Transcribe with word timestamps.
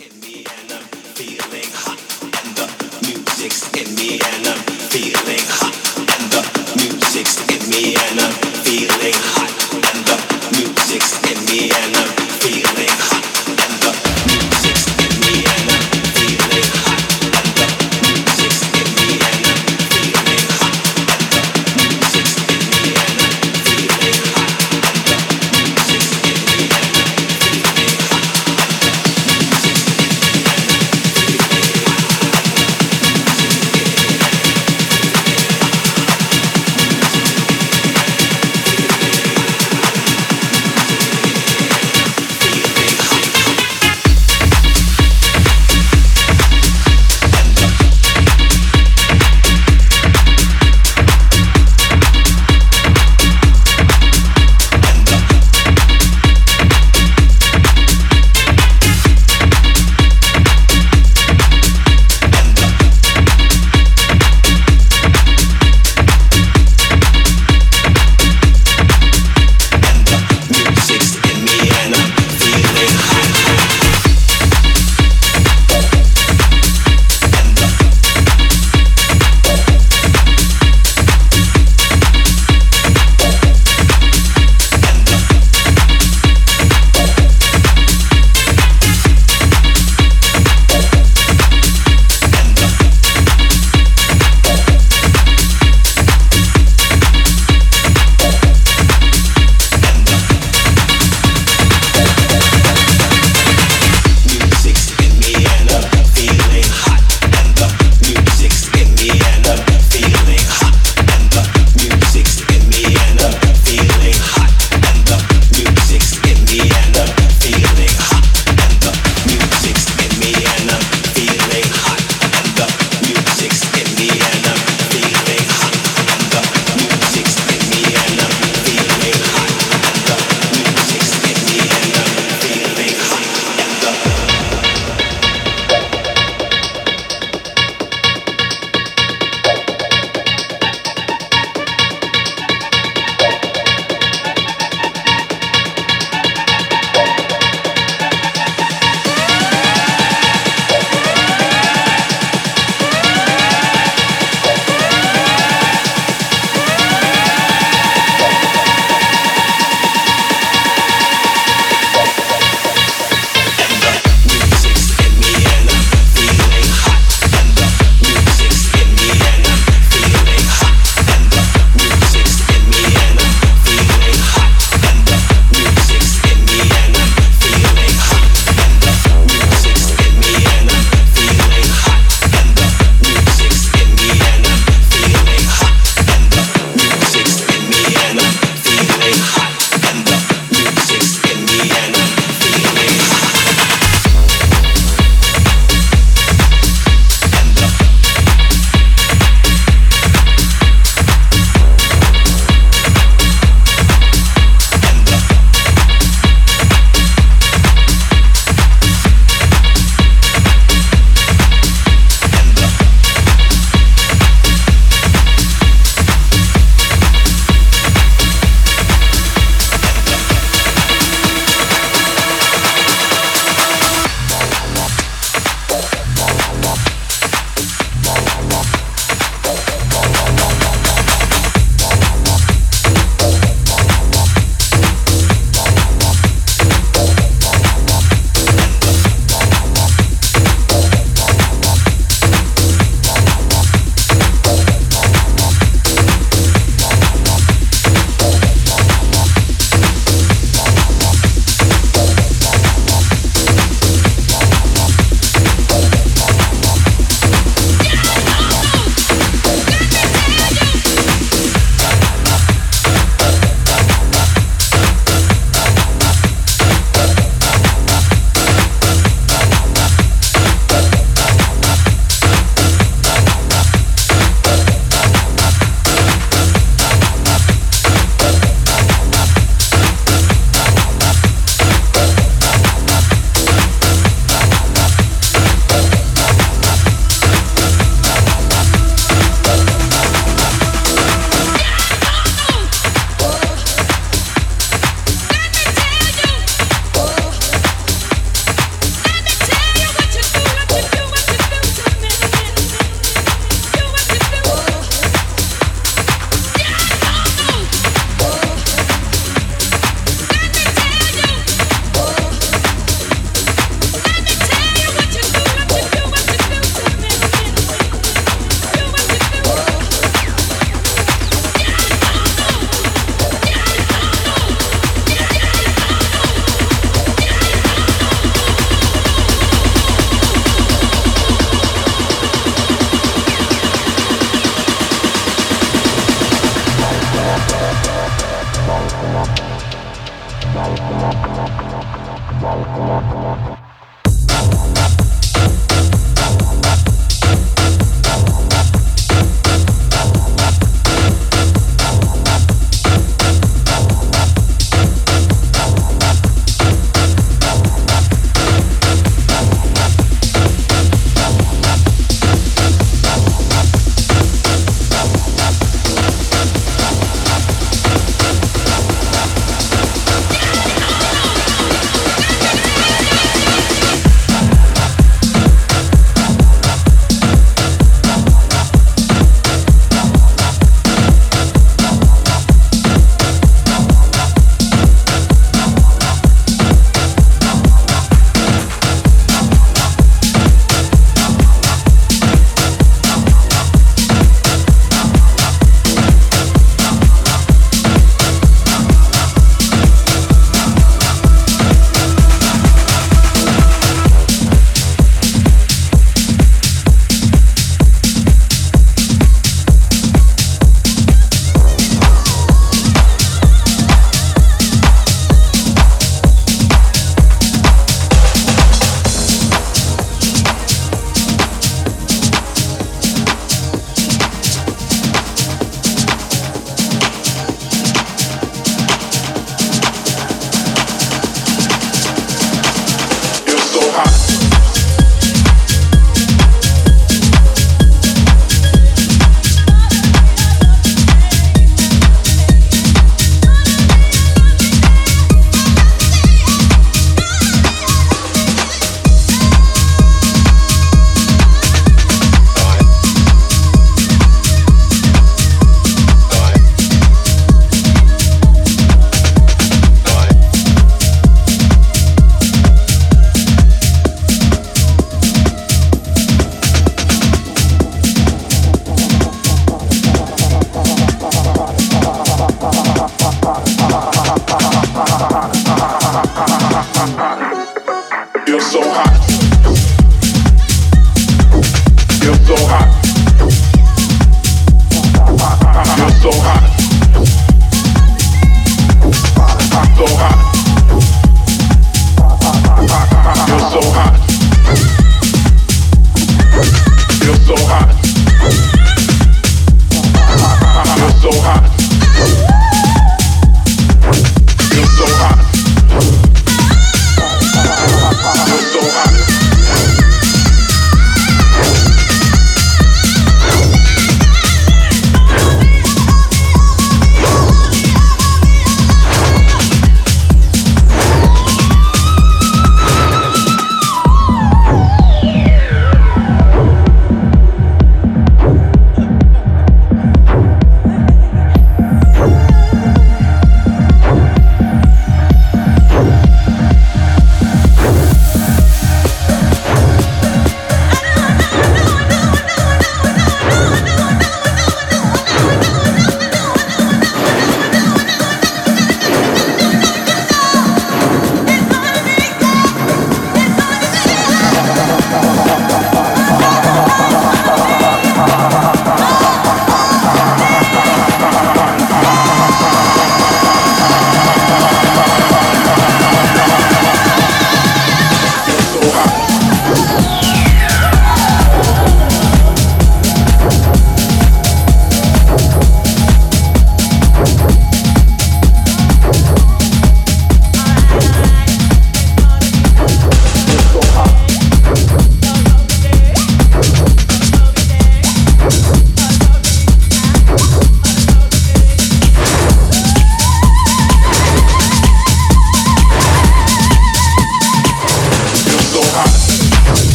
in 0.00 0.20
me 0.20 0.44
and 0.44 0.72
I'm 0.72 0.82
feeling 1.14 1.70
hot. 1.72 1.98
And 2.22 2.56
the 2.56 2.66
music's 3.06 3.72
in 3.74 3.94
me 3.94 4.20
and 4.20 4.46
I'm 4.48 4.73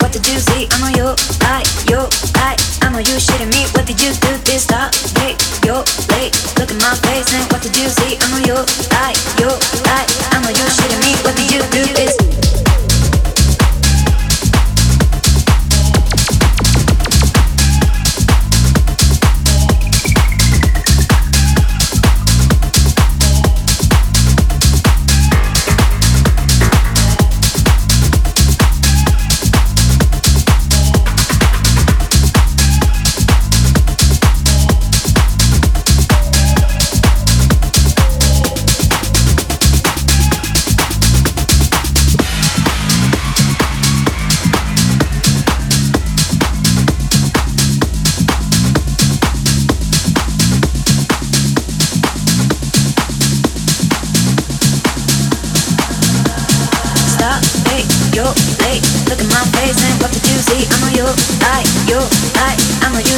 what 0.00 0.12
did 0.12 0.26
you 0.26 0.38
see? 0.38 0.68
I 0.70 0.76
know 0.80 0.92
you 0.96 1.08
lie, 1.42 1.64
you 1.88 2.00
lie. 2.34 2.56
I'm 2.82 2.92
know 2.92 2.98
you 2.98 3.16
shitting 3.18 3.50
me. 3.52 3.66
What 3.74 3.86
did 3.86 4.00
you 4.00 4.12
do 4.24 4.32
this 4.44 4.64
stop? 4.64 4.94
Hey, 5.18 5.36
you 5.64 5.74
late. 6.14 6.34
Look 6.58 6.70
at 6.70 6.78
my 6.80 6.94
face 7.06 7.32
and 7.34 7.44
what 7.52 7.62
did 7.62 7.76
you 7.76 7.88
see? 7.88 8.16
I 8.20 8.26
know 8.30 8.42
you 8.46 8.58
lie, 8.92 9.14
you 9.38 9.50
lie. 9.86 10.06
I'm 10.32 10.42
know 10.42 10.50
you 10.50 10.66
shitting 10.76 11.00
me. 11.04 11.12
What 11.24 11.36
did 11.36 11.50
you 11.50 11.62
do 11.70 11.84
this? 11.94 12.37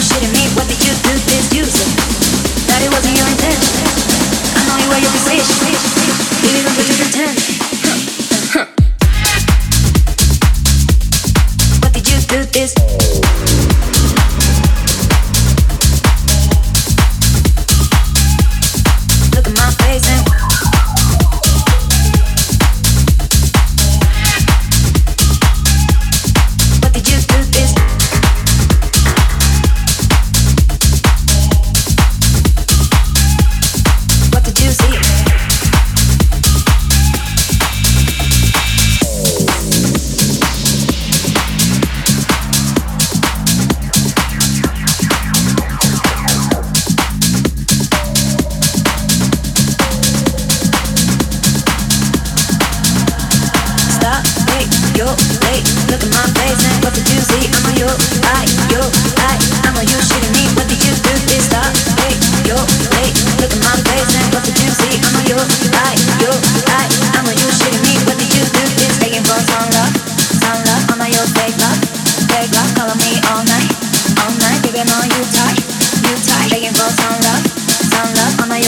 Face 0.01 0.17
and 0.17 0.57
what 0.57 0.70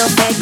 did 0.08 0.36
you 0.36 0.41